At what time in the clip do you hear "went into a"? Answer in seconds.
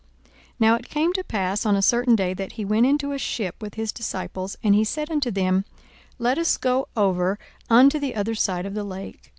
2.65-3.19